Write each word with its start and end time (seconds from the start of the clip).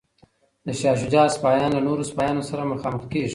د 0.65 0.67
شاه 0.79 0.97
شجاع 1.01 1.27
سپایان 1.35 1.71
له 1.73 1.81
نورو 1.87 2.09
سپایانو 2.11 2.47
سره 2.49 2.69
مخامخ 2.73 3.03
کیږي. 3.11 3.29